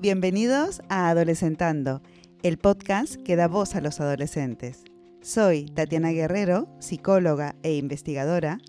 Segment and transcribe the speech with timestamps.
[0.00, 2.02] Bienvenidos a Adolescentando,
[2.44, 4.84] el podcast que da voz a los adolescentes.
[5.22, 8.60] Soy Tatiana Guerrero, psicóloga e investigadora,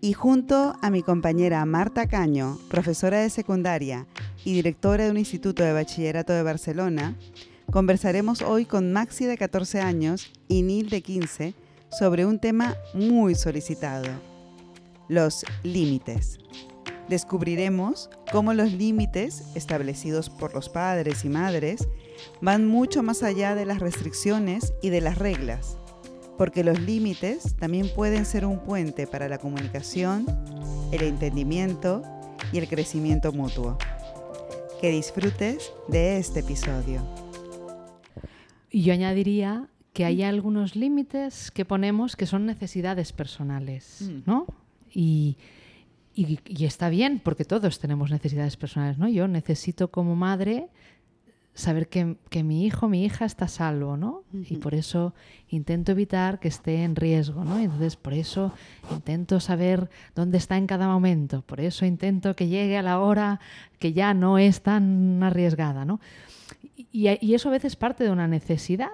[0.00, 4.06] y junto a mi compañera Marta Caño, profesora de secundaria
[4.42, 7.14] y directora de un instituto de bachillerato de Barcelona,
[7.70, 11.52] conversaremos hoy con Maxi de 14 años y Nil de 15
[11.90, 14.08] sobre un tema muy solicitado,
[15.08, 16.38] los límites.
[17.10, 21.88] Descubriremos cómo los límites establecidos por los padres y madres
[22.40, 25.76] van mucho más allá de las restricciones y de las reglas,
[26.38, 30.24] porque los límites también pueden ser un puente para la comunicación,
[30.92, 32.04] el entendimiento
[32.52, 33.76] y el crecimiento mutuo.
[34.80, 37.02] Que disfrutes de este episodio.
[38.70, 44.20] Y yo añadiría que hay algunos límites que ponemos que son necesidades personales, Mm.
[44.26, 44.46] ¿no?
[44.94, 45.36] Y,
[46.26, 49.08] y- y está bien, porque todos tenemos necesidades personales, ¿no?
[49.08, 50.68] Yo necesito como madre
[51.52, 54.22] saber que, que mi hijo, mi hija está a salvo, ¿no?
[54.32, 55.14] Y por eso
[55.48, 57.58] intento evitar que esté en riesgo, ¿no?
[57.58, 58.52] Entonces, por eso
[58.92, 63.40] intento saber dónde está en cada momento, por eso intento que llegue a la hora
[63.78, 66.00] que ya no es tan arriesgada, ¿no?
[66.92, 68.88] Y, y eso a veces parte de una necesidad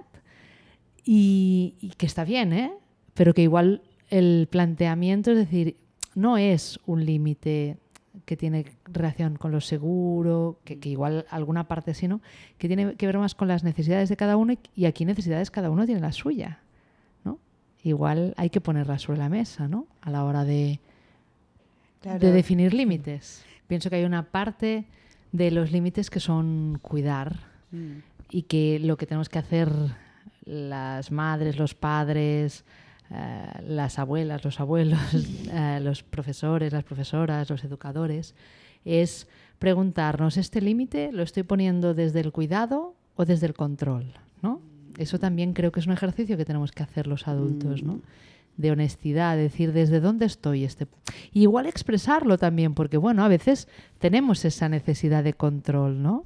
[1.04, 2.72] y, y que está bien, ¿eh?
[3.14, 5.76] Pero que igual el planteamiento es decir,
[6.16, 7.76] no es un límite
[8.24, 12.20] que tiene relación con lo seguro, que, que igual alguna parte sí, ¿no?
[12.58, 15.52] Que tiene que ver más con las necesidades de cada uno y, y aquí necesidades
[15.52, 16.58] cada uno tiene la suya,
[17.24, 17.38] ¿no?
[17.84, 19.86] Igual hay que ponerla sobre la mesa, ¿no?
[20.00, 20.80] A la hora de,
[22.02, 23.44] de definir límites.
[23.68, 24.86] Pienso que hay una parte
[25.30, 27.98] de los límites que son cuidar Mm.
[28.30, 29.68] y que lo que tenemos que hacer
[30.44, 32.64] las madres, los padres,
[33.10, 34.98] eh, las abuelas, los abuelos,
[35.52, 38.34] eh, los profesores, las profesoras, los educadores,
[38.84, 44.14] es preguntarnos, ¿este límite lo estoy poniendo desde el cuidado o desde el control?
[44.42, 44.60] ¿no?
[44.98, 48.00] Eso también creo que es un ejercicio que tenemos que hacer los adultos, ¿no?
[48.56, 50.86] de honestidad, decir desde dónde estoy este
[51.32, 56.24] y igual expresarlo también porque bueno a veces tenemos esa necesidad de control no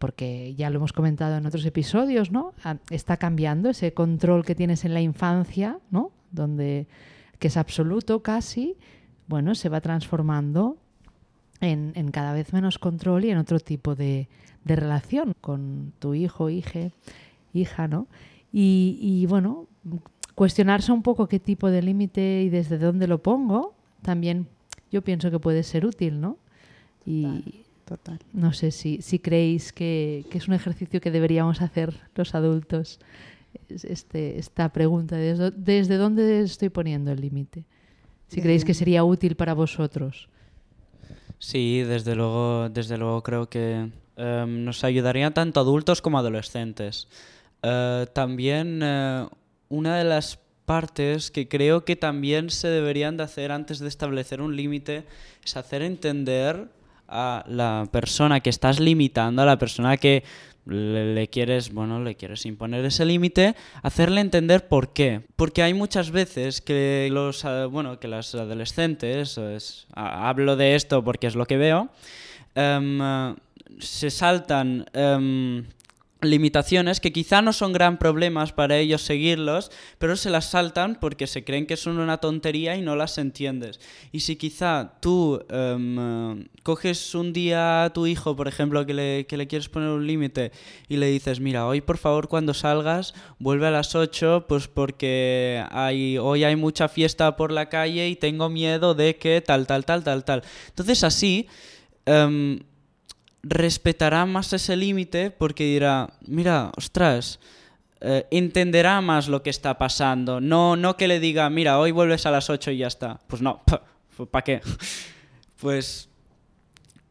[0.00, 2.54] porque ya lo hemos comentado en otros episodios, ¿no?
[2.64, 6.10] Ah, Está cambiando ese control que tienes en la infancia, ¿no?
[6.32, 6.88] Donde
[7.38, 8.76] que es absoluto casi,
[9.28, 10.78] bueno, se va transformando
[11.60, 14.28] en, en cada vez menos control y en otro tipo de,
[14.64, 16.92] de relación con tu hijo, hija,
[17.52, 18.06] hija, ¿no?
[18.54, 19.66] Y, y, bueno,
[20.34, 24.48] cuestionarse un poco qué tipo de límite y desde dónde lo pongo, también
[24.90, 26.38] yo pienso que puede ser útil, ¿no?
[27.04, 28.20] Y, Total.
[28.32, 33.00] no sé si, si creéis que, que es un ejercicio que deberíamos hacer los adultos,
[33.68, 37.64] es- este, esta pregunta, de ¿desde, desde dónde estoy poniendo el límite?
[38.28, 40.28] Si creéis que sería útil para vosotros.
[41.40, 47.08] Sí, desde luego, desde luego creo que em, nos ayudaría tanto adultos como adolescentes.
[47.64, 49.26] Eh, también eh,
[49.68, 54.40] una de las partes que creo que también se deberían de hacer antes de establecer
[54.40, 55.02] un límite
[55.44, 56.68] es hacer entender
[57.10, 60.22] a la persona que estás limitando, a la persona que
[60.66, 65.22] le, quieres, bueno, le quieres imponer ese límite, hacerle entender por qué.
[65.36, 70.74] Porque hay muchas veces que los, eh, bueno, que las adolescentes, es- ha- hablo de
[70.76, 71.88] esto porque es lo que veo,
[72.54, 73.34] em, eh,
[73.78, 75.64] se saltan em,
[76.22, 81.26] limitaciones que quizá no son gran problemas para ellos seguirlos, pero se las saltan porque
[81.26, 83.80] se creen que son una tontería y no las entiendes.
[84.12, 89.26] Y si quizá tú em, coges un día a tu hijo, por ejemplo, que le,
[89.26, 90.52] que le quieres poner un límite
[90.88, 95.64] y le dices, mira, hoy por favor cuando salgas vuelve a las 8, pues porque
[95.70, 99.84] hay, hoy hay mucha fiesta por la calle y tengo miedo de que tal, tal,
[99.84, 100.42] tal, tal, tal.
[100.68, 101.46] Entonces así...
[102.06, 102.60] em,
[103.42, 107.40] respetará más ese límite porque dirá, mira, ostras,
[108.00, 110.40] eh, entenderá más lo que está pasando.
[110.40, 113.20] No, no que le diga, mira, hoy vuelves a las 8 y ya está.
[113.26, 113.62] Pues no,
[114.30, 114.60] ¿para qué?
[115.60, 116.08] Pues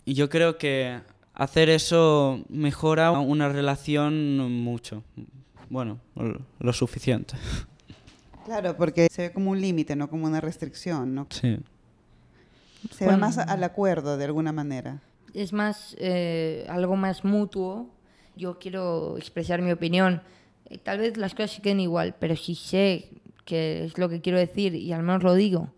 [0.07, 1.00] yo creo que
[1.35, 5.03] hacer eso mejora una relación mucho.
[5.70, 5.99] Bueno,
[6.59, 7.35] lo- suficiente.
[8.46, 11.28] Claro, porque se ve como un límite, no como una restricción, ¿no?
[11.29, 11.59] Sí.
[12.90, 14.99] Se va más al acuerdo de alguna manera.
[15.34, 17.90] Es más eh, algo más mutuo.
[18.35, 20.22] Yo quiero expresar mi opinión.
[20.70, 23.09] Eh, Tal vez las cosas se queden igual, pero si sé
[23.46, 25.73] que es lo que quiero decir y al menos lo digo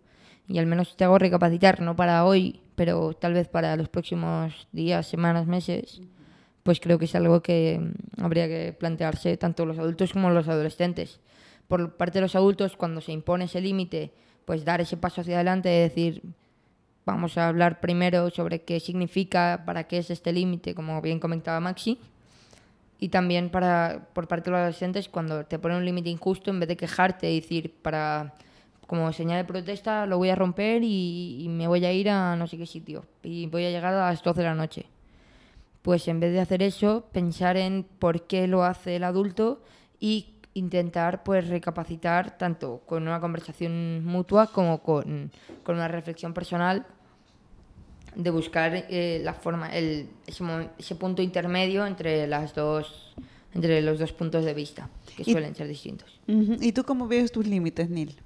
[0.48, 4.68] y al menos te hago recapacitar, no para hoy, pero tal vez para los próximos
[4.72, 6.02] días, semanas, meses,
[6.62, 10.48] pues creo que es algo que mm, habría que plantearse tanto los adultos como los
[10.48, 11.20] adolescentes.
[11.68, 14.12] Por parte de los adultos, cuando se impone ese límite,
[14.44, 16.22] pues dar ese paso hacia adelante y decir,
[17.04, 21.60] vamos a hablar primero sobre qué significa, para qué es este límite, como bien comentaba
[21.60, 21.98] Maxi.
[22.98, 26.60] Y también para, por parte de los adolescentes, cuando te ponen un límite injusto, en
[26.60, 28.34] vez de quejarte y decir, para,
[28.86, 32.36] como señal de protesta, lo voy a romper y, y me voy a ir a
[32.36, 33.04] no sé qué sitio.
[33.24, 34.86] Y voy a llegar a las 12 de la noche.
[35.82, 39.62] Pues en vez de hacer eso, pensar en por qué lo hace el adulto
[39.98, 45.30] y intentar pues recapacitar tanto con una conversación mutua como con,
[45.62, 46.86] con una reflexión personal
[48.14, 50.44] de buscar eh, la forma el, ese,
[50.78, 53.14] ese punto intermedio entre las dos
[53.54, 56.20] entre los dos puntos de vista que suelen ser distintos.
[56.26, 58.16] ¿Y tú cómo ves tus límites, Neil?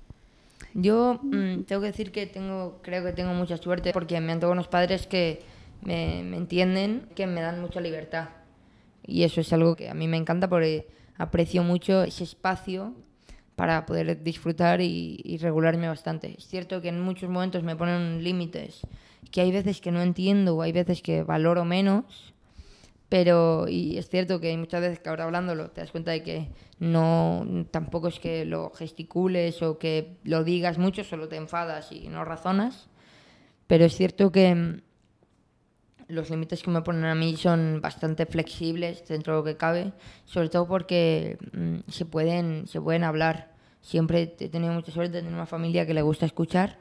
[0.76, 4.40] yo mm, tengo que decir que tengo creo que tengo mucha suerte porque me han
[4.40, 5.40] tocado unos padres que
[5.82, 8.28] me, me entienden que me dan mucha libertad
[9.06, 10.86] y eso es algo que a mí me encanta porque
[11.18, 12.94] aprecio mucho ese espacio
[13.54, 16.34] para poder disfrutar y, y regularme bastante.
[16.36, 18.82] Es cierto que en muchos momentos me ponen límites
[19.30, 22.34] que hay veces que no entiendo o hay veces que valoro menos,
[23.08, 26.48] pero y es cierto que muchas veces que ahora hablándolo te das cuenta de que
[26.78, 32.08] no tampoco es que lo gesticules o que lo digas mucho, solo te enfadas y
[32.08, 32.88] no razonas.
[33.66, 34.82] Pero es cierto que
[36.08, 39.92] los límites que me ponen a mí son bastante flexibles dentro de lo que cabe,
[40.24, 43.54] sobre todo porque mm, se pueden se pueden hablar.
[43.80, 46.78] Siempre he tenido mucha suerte de tener una familia que le gusta escuchar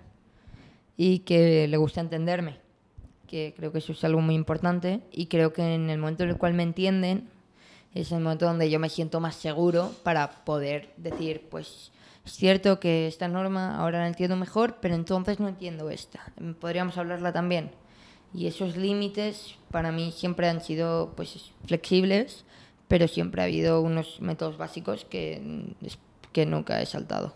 [0.98, 2.58] y que le gusta entenderme,
[3.28, 6.30] que creo que eso es algo muy importante y creo que en el momento en
[6.30, 7.30] el cual me entienden
[7.94, 11.92] es el momento donde yo me siento más seguro para poder decir, pues
[12.26, 16.34] es cierto que esta norma ahora la entiendo mejor, pero entonces no entiendo esta.
[16.60, 17.72] Podríamos hablarla también.
[18.36, 22.44] Y esos límites para mí siempre han sido pues flexibles,
[22.88, 25.74] pero siempre ha habido unos métodos básicos que,
[26.34, 27.34] que nunca he saltado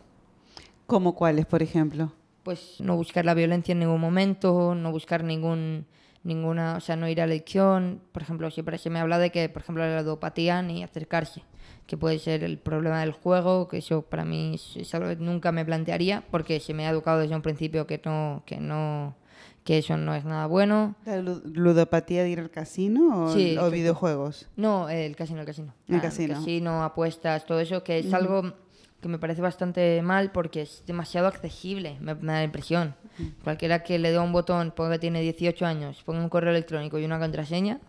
[0.85, 2.11] ¿Cómo cuáles, por ejemplo?
[2.43, 5.85] pues no buscar la violencia en ningún momento, no buscar ningún
[6.23, 9.31] ninguna, o sea, no ir a la adicción, por ejemplo, siempre se me habla de
[9.31, 11.43] que, por ejemplo, la ludopatía ni acercarse,
[11.85, 15.51] que puede ser el problema del juego, que eso para mí es algo que nunca
[15.51, 19.15] me plantearía porque se me ha educado desde un principio que no que no
[19.63, 20.95] que eso no es nada bueno.
[21.05, 23.71] ¿La lu- ludopatía de ir al casino o, Sí, o exacto.
[23.71, 24.47] videojuegos?
[24.55, 25.73] No, el casino, el casino.
[25.87, 26.33] El Ah, casino.
[26.35, 28.53] casino, apuestas, todo eso, que es algo
[29.01, 32.95] que me parece bastante mal porque es demasiado accesible, me, me da la impresión.
[33.43, 36.97] Cualquiera que le dé un botón, ponga que tiene 18 años, ponga un correo electrónico
[36.99, 37.79] y una contraseña,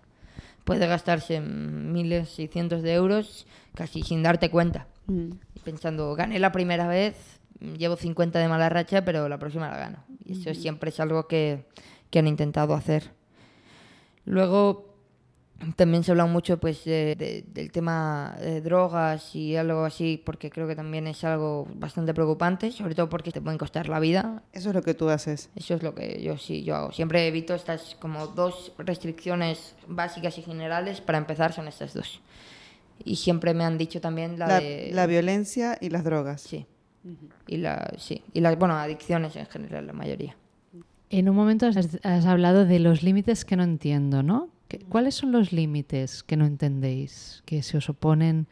[0.64, 4.86] puede gastarse miles y cientos de euros casi sin darte cuenta.
[5.64, 7.39] Pensando, gané la primera vez,
[7.78, 10.04] llevo 50 de mala racha, pero la próxima la gano.
[10.24, 11.64] Y eso siempre es algo que,
[12.10, 13.10] que han intentado hacer.
[14.24, 14.94] Luego,
[15.76, 20.22] también se ha hablado mucho pues, de- de- del tema de drogas y algo así,
[20.24, 24.00] porque creo que también es algo bastante preocupante, sobre todo porque te pueden costar la
[24.00, 24.42] vida.
[24.52, 25.50] Eso es lo que tú haces.
[25.56, 26.92] Eso es lo que yo sí yo hago.
[26.92, 31.00] Siempre evito estas como dos restricciones básicas y generales.
[31.00, 32.20] Para empezar, son estas dos.
[33.04, 34.90] Y siempre me han dicho también la, La, de...
[34.92, 36.42] la violencia y las drogas.
[36.42, 36.66] Sí.
[37.46, 38.22] Y la, sí.
[38.32, 40.36] Y las, bueno, adicciones en general, la mayoría.
[41.08, 44.48] En un momento has, has hablado de los límites que no entiendo, ¿no?
[44.68, 48.46] ¿Qué- ¿Cuáles son los límites que no entendéis, que se os oponen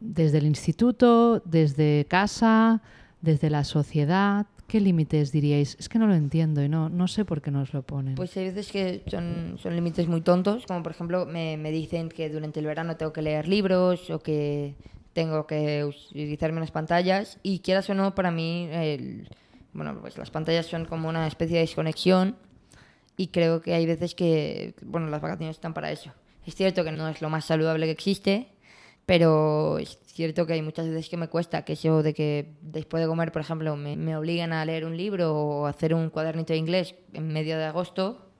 [0.00, 2.82] desde el instituto, desde casa,
[3.20, 4.46] desde la sociedad?
[4.66, 5.76] ¿Qué límites diríais?
[5.78, 8.16] Es que no lo entiendo y no, no sé por qué nos lo ponen.
[8.16, 12.08] Pues hay veces que son, son límites muy tontos, como por ejemplo me, me dicen
[12.10, 14.74] que durante el verano tengo que leer libros o que
[15.18, 19.28] tengo que utilizarme unas pantallas y quieras o no, para mí, el-
[19.72, 22.36] bueno, pues las pantallas son como una especie de desconexión
[23.16, 26.12] y creo que hay veces que, bueno, las vacaciones están para eso.
[26.46, 28.46] Es cierto que no es lo más saludable que existe,
[29.06, 33.02] pero es cierto que hay muchas veces que me cuesta que eso de que después
[33.02, 36.52] de comer, por ejemplo, me, me obliguen a leer un libro o hacer un cuadernito
[36.52, 38.30] de inglés en medio de agosto,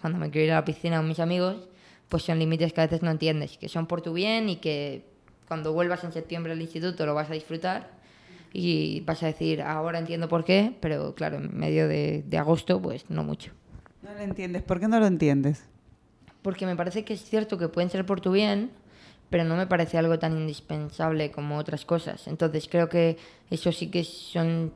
[0.00, 1.68] cuando me quiero ir a la piscina con mis amigos,
[2.08, 5.17] pues son límites que a veces no entiendes, que son por tu bien y que
[5.48, 7.88] cuando vuelvas en septiembre al instituto lo vas a disfrutar
[8.52, 12.80] y vas a decir, ahora entiendo por qué, pero claro, en medio de, de agosto,
[12.80, 13.52] pues no mucho.
[14.02, 14.62] No lo entiendes.
[14.62, 15.64] ¿Por qué no lo entiendes?
[16.42, 18.70] Porque me parece que es cierto que pueden ser por tu bien,
[19.30, 22.28] pero no me parece algo tan indispensable como otras cosas.
[22.28, 23.16] Entonces creo que
[23.50, 24.72] eso sí que son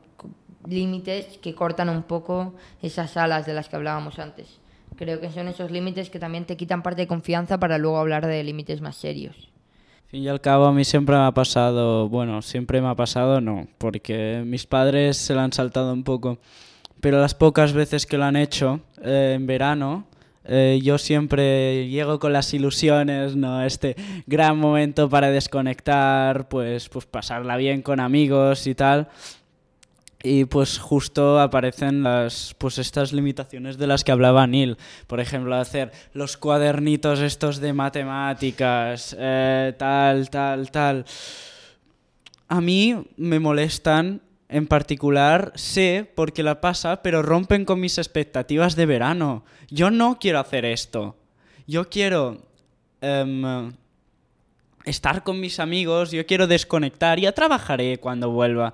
[0.67, 4.59] límites que cortan un poco esas alas de las que hablábamos antes.
[4.95, 8.27] Creo que son esos límites que también te quitan parte de confianza para luego hablar
[8.27, 9.52] de límites más serios.
[10.13, 13.41] Fin y al cabo, a mí siempre me ha pasado, bueno, siempre me ha pasado,
[13.41, 16.37] no, porque mis padres se lo han saltado un poco,
[17.01, 20.05] pero las pocas veces que lo han hecho eh, en verano,
[20.45, 23.63] eh, yo siempre llego con las ilusiones, ¿no?
[23.63, 23.95] Este
[24.27, 29.07] gran momento para desconectar, pues, pues pasarla bien con amigos y tal.
[30.25, 34.77] Y pues justo aparecen las, pues estas limitaciones de las que hablaba Neil.
[35.05, 41.05] Por ejemplo, hacer los cuadernitos estos de matemáticas, eh, tal, tal, tal.
[42.47, 47.97] A mí me molestan en particular, sé por qué la pasa, pero rompen con mis
[47.97, 49.43] expectativas de verano.
[49.69, 51.17] Yo no quiero hacer esto.
[51.67, 52.45] Yo quiero
[53.01, 53.73] em,
[54.85, 58.73] estar con mis amigos, yo quiero desconectar, ya trabajaré cuando vuelva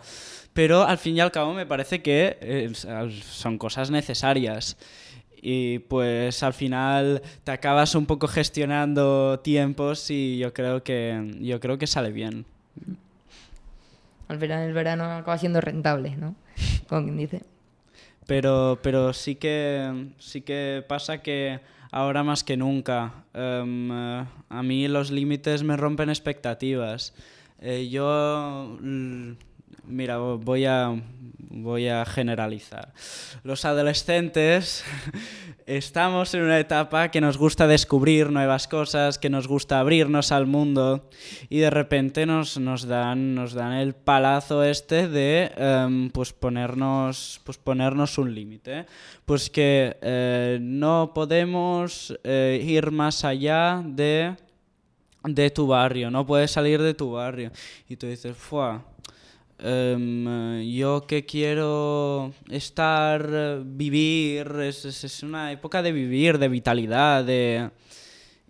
[0.53, 4.77] pero al fin y al cabo me parece que eh, son cosas necesarias.
[5.41, 11.61] Y pues al final te acabas un poco gestionando tiempos y yo creo que, yo
[11.61, 12.45] creo que sale bien.
[14.27, 16.35] Al final el verano acaba siendo rentable, ¿no?
[16.89, 17.41] Como quien dice.
[18.27, 24.63] Pero, pero sí, que, sí que pasa que ahora más que nunca em, eh, a
[24.63, 27.13] mí los límites me rompen expectativas.
[27.61, 28.77] Eh, yo
[29.85, 31.01] Mira, voy a,
[31.49, 32.93] voy a generalizar.
[33.43, 34.83] Los adolescentes
[35.65, 40.45] estamos en una etapa que nos gusta descubrir nuevas cosas, que nos gusta abrirnos al
[40.45, 41.09] mundo
[41.49, 47.41] y de repente nos, nos, dan, nos dan el palazo este de em, pues ponernos,
[47.43, 48.85] pues ponernos un límite.
[49.25, 54.35] Pues que eh, no podemos eh, ir más allá de,
[55.23, 57.51] de tu barrio, no puedes salir de tu barrio.
[57.87, 58.83] Y tú dices, ¡fua!
[59.61, 67.69] Em, yo que quiero estar, vivir, es, es, una época de vivir, de vitalidad, de...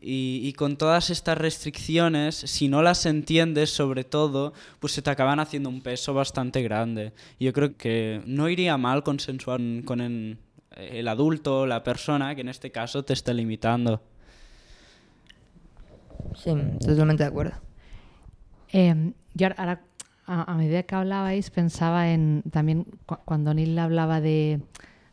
[0.01, 5.10] Y, y, con todas estas restricciones, si no las entiendes sobre todo, pues se te
[5.10, 7.12] acaban haciendo un peso bastante grande.
[7.38, 10.38] yo creo que no iría mal consensuar con el,
[10.78, 14.01] el adulto, la persona, que en este caso te esté limitando.
[16.36, 17.54] Sí, totalmente de acuerdo.
[18.72, 19.82] Eh, yo ahora
[20.29, 22.86] a, medida que hablabais pensaba en también
[23.25, 24.62] cuando Neil hablaba de,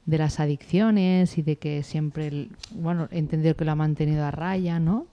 [0.04, 4.30] de, las adicciones y de que siempre, bueno, he entendido que lo ha mantenido a
[4.30, 5.06] raya, ¿no?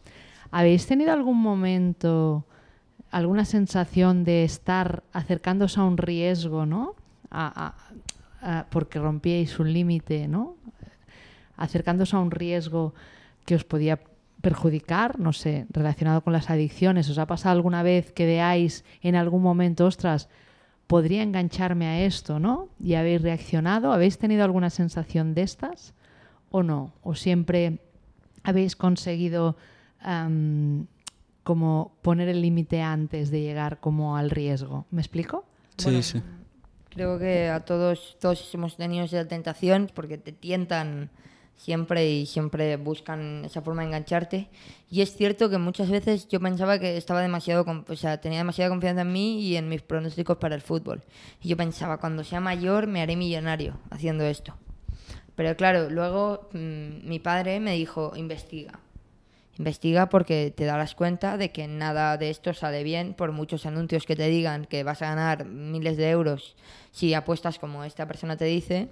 [0.51, 2.45] ¿Habéis tenido algún momento,
[3.11, 6.95] alguna sensación de estar acercándose a un riesgo, ¿no?
[8.69, 10.57] porque rompíais un límite, ¿no?
[11.55, 12.93] Acercándose a un riesgo
[13.45, 13.99] que os podía
[14.43, 17.09] perjudicar, no sé, relacionado con las adicciones?
[17.09, 20.27] ¿Os ha pasado alguna vez que veáis en algún momento, ostras,
[20.85, 22.67] podría engancharme a esto, ¿no?
[22.77, 25.93] Y habéis reaccionado, ¿habéis tenido alguna sensación de estas
[26.51, 26.91] o no?
[27.03, 27.79] ¿O siempre
[28.43, 29.55] habéis conseguido
[31.43, 34.85] como poner el límite antes de llegar como al riesgo?
[34.91, 35.45] ¿Me explico?
[35.77, 36.21] Sí, sí.
[36.89, 41.11] Creo que a todos, todos hemos tenido esa tentación porque te tientan
[41.57, 44.49] siempre y siempre buscan esa forma de engancharte.
[44.89, 48.69] Y es cierto que muchas veces yo pensaba que estaba demasiado, o sea, tenía demasiada
[48.69, 51.01] confianza en mí y en mis pronósticos para el fútbol.
[51.41, 54.55] Y yo pensaba, cuando sea mayor me haré millonario haciendo esto.
[55.35, 58.79] Pero claro, luego mm, mi padre me dijo, investiga.
[59.57, 64.05] Investiga porque te darás cuenta de que nada de esto sale bien por muchos anuncios
[64.05, 66.55] que te digan que vas a ganar miles de euros
[66.91, 68.89] si apuestas como esta persona te dice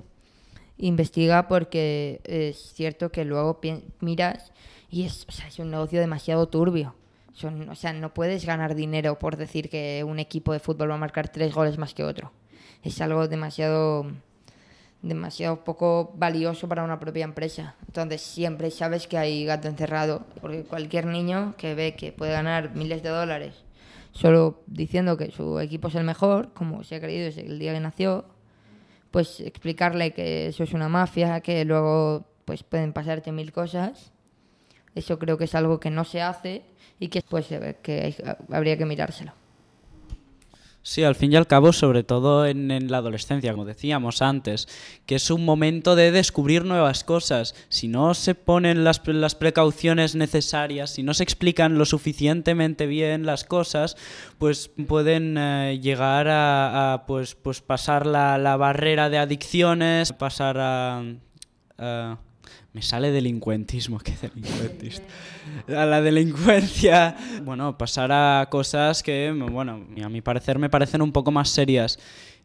[0.78, 3.60] investiga porque es cierto que luego
[4.00, 4.52] miras
[4.90, 6.96] y es, es un negocio demasiado turbio.
[7.34, 10.96] Son, o sea, no puedes ganar dinero por decir que un equipo de fútbol va
[10.96, 12.32] a marcar tres goles más que otro.
[12.84, 14.06] Es algo demasiado
[15.02, 17.76] demasiado poco valioso para una propia empresa.
[17.88, 22.76] Entonces siempre sabes que hay gato encerrado, porque cualquier niño que ve que puede ganar
[22.76, 23.64] miles de dólares
[24.12, 27.74] solo diciendo que su equipo es el mejor, como se ha creído desde el día
[27.74, 28.26] que nació,
[29.12, 34.12] pues explicarle que eso es una mafia, que luego pues pueden pasarte mil cosas.
[34.96, 36.64] Eso creo que es algo que no se hace
[37.00, 37.48] y que pues
[37.82, 38.16] que
[38.50, 39.34] habría que mirárselo.
[40.84, 44.68] Sí, al fin y al cabo, sobre todo en, la adolescencia, como decíamos antes,
[45.06, 47.54] que es un momento de descubrir nuevas cosas.
[47.70, 53.28] Si no se ponen las, las precauciones necesarias, si no se explican lo suficientemente bien
[53.28, 53.96] las cosas,
[54.40, 61.04] pues pueden eh, llegar a, pues, pues pasar la, la, barrera de adicciones, pasar a
[62.74, 65.04] me sale delincuentismo, ¿qué delincuentista?
[65.68, 71.12] A la delincuencia, bueno, pasar a cosas que, bueno, a mi parecer me parecen un
[71.12, 72.00] poco más serias.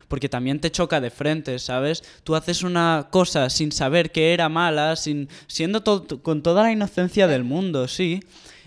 [0.09, 2.05] Porque también te choca de frente, ¿sabes?
[2.23, 5.83] Tú haces una cosa sin saber que era mala, sin, siendo
[6.23, 8.21] con toda la inocencia del mundo, sí.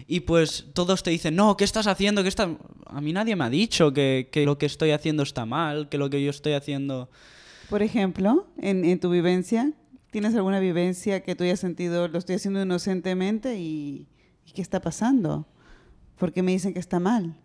[0.05, 2.23] Y pues todos te dicen, no, ¿qué estás haciendo?
[2.23, 2.49] ¿Qué está...
[2.87, 5.97] A mí nadie me ha dicho que, que, lo que estoy haciendo está mal, que
[5.97, 7.09] lo que yo estoy haciendo...
[7.69, 9.71] Por ejemplo, en, en tu vivencia,
[10.11, 14.07] ¿Tienes alguna vivencia que tú hayas sentido, lo estoy haciendo inocentemente y,
[14.53, 15.45] qué está pasando?
[16.17, 17.35] ¿Por qué me dicen que está mal?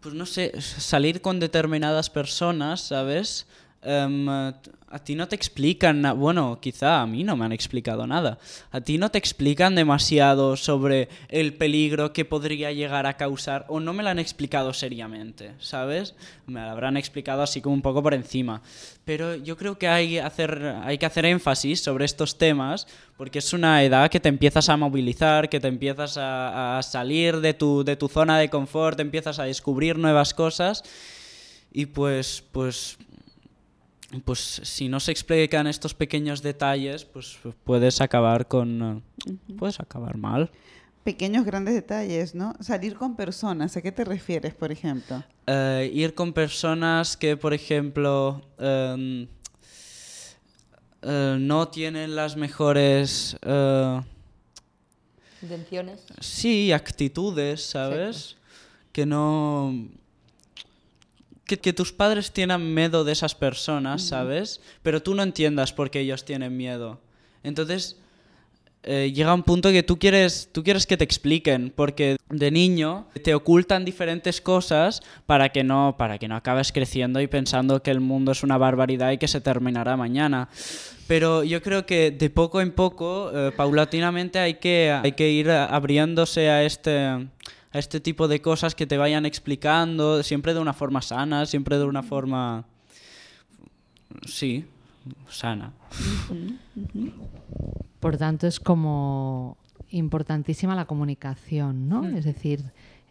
[0.00, 3.46] pues no sé, salir con determinadas personas, ¿sabes?
[3.84, 8.38] Em, a ti no te explican, bueno, quizá a mí no me han explicado nada,
[8.70, 13.80] a ti no te explican demasiado sobre el peligro que podría llegar a causar o
[13.80, 16.14] no me lo han explicado seriamente, ¿sabes?
[16.46, 18.62] Me lo habrán explicado así como un poco por encima.
[19.04, 22.86] Pero yo creo que hay, hacer, hay que hacer énfasis sobre estos temas
[23.16, 27.54] porque es una edad que te empiezas a movilizar, que te empiezas a, salir de
[27.54, 30.84] tu, de tu zona de confort, te empiezas a descubrir nuevas cosas
[31.72, 32.98] y pues, pues
[34.20, 39.02] pues si no se explican estos pequeños detalles, pues puedes acabar con...
[39.58, 40.50] puedes acabar mal.
[41.04, 42.54] Pequeños, grandes detalles, ¿no?
[42.60, 45.24] Salir con personas, ¿a qué te refieres, por ejemplo?
[45.46, 49.26] Eh, ir con personas que, por ejemplo, em,
[51.02, 53.36] eh, no tienen las mejores...
[53.42, 54.00] Eh,
[55.42, 56.04] ¿Intenciones?
[56.20, 58.36] Sí, actitudes, ¿sabes?
[58.92, 59.74] Que no
[61.44, 64.60] que, tus padres tienen miedo de esas personas, ¿sabes?
[64.82, 67.00] Pero tú no entiendas por qué ellos tienen miedo.
[67.42, 67.96] Entonces,
[68.84, 73.06] eh, llega un punto que tú quieres, tú quieres que te expliquen, porque de niño
[73.22, 77.90] te ocultan diferentes cosas para que, no, para que no acabes creciendo y pensando que
[77.92, 80.48] el mundo es una barbaridad y que se terminará mañana.
[81.06, 85.50] Pero yo creo que de poco en poco, eh, paulatinamente, hay que, hay que ir
[85.50, 87.28] abriéndose a este
[87.72, 91.78] a este tipo de cosas que te vayan explicando, siempre de una forma sana, siempre
[91.78, 92.64] de una forma,
[94.26, 94.66] sí,
[95.28, 95.72] sana.
[98.00, 99.56] Por tanto, es como
[99.90, 102.02] importantísima la comunicación, ¿no?
[102.02, 102.16] Mm.
[102.16, 102.64] Es decir,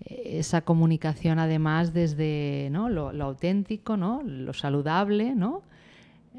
[0.05, 2.89] esa comunicación además desde ¿no?
[2.89, 4.21] lo, auténtico, ¿no?
[4.23, 5.61] lo saludable, ¿no?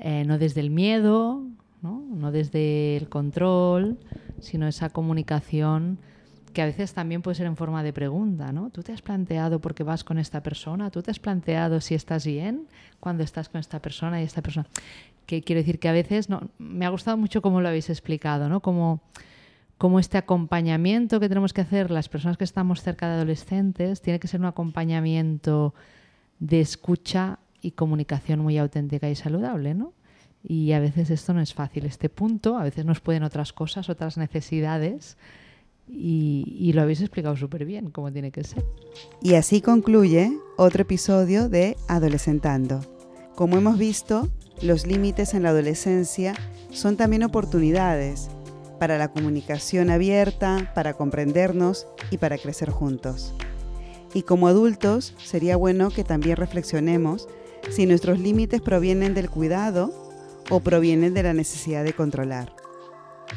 [0.00, 1.42] Eh, no desde el miedo,
[1.82, 2.02] ¿no?
[2.14, 3.98] no desde el control,
[4.40, 5.98] sino esa comunicación
[6.52, 8.70] que a veces también puede ser en forma de pregunta, ¿no?
[8.70, 10.90] ¿Tú te has planteado por qué vas con esta persona?
[10.90, 12.66] ¿Tú te has planteado si estás bien
[13.00, 14.66] cuando estás con esta persona y esta persona?
[15.26, 18.48] Que quiero decir que a veces, no, me ha gustado mucho cómo lo habéis explicado,
[18.48, 18.60] ¿no?
[18.60, 19.00] Como,
[19.78, 24.20] como este acompañamiento que tenemos que hacer las personas que estamos cerca de adolescentes tiene
[24.20, 25.74] que ser un acompañamiento
[26.38, 29.92] de escucha y comunicación muy auténtica y saludable, ¿no?
[30.44, 33.88] Y a veces esto no es fácil, este punto, a veces nos pueden otras cosas,
[33.88, 35.16] otras necesidades,
[35.88, 38.64] y, lo habéis explicado súper bien, cómo tiene que ser.
[39.20, 42.80] Y así concluye otro episodio de Adolescentando.
[43.34, 44.28] Como hemos visto,
[44.62, 46.34] los límites en la adolescencia
[46.70, 48.30] son también oportunidades
[48.78, 53.34] para la comunicación abierta, para comprendernos y para crecer juntos.
[54.14, 57.28] Y como adultos, sería bueno que también reflexionemos
[57.70, 59.92] si nuestros límites provienen del cuidado
[60.50, 62.61] o provienen de la necesidad de controlar.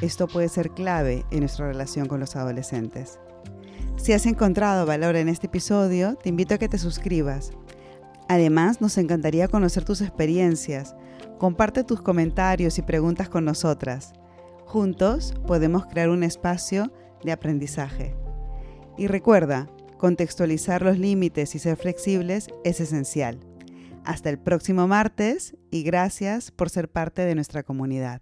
[0.01, 3.19] Esto puede ser clave en nuestra relación con los adolescentes.
[3.95, 7.51] Si has encontrado valor en este episodio, te invito a que te suscribas.
[8.27, 10.95] Además, nos encantaría conocer tus experiencias.
[11.37, 14.13] Comparte tus comentarios y preguntas con nosotras.
[14.65, 16.91] Juntos podemos crear un espacio
[17.23, 18.15] de aprendizaje.
[18.97, 23.39] Y recuerda, contextualizar los límites y ser flexibles es esencial.
[24.03, 28.21] Hasta el próximo martes y gracias por ser parte de nuestra comunidad.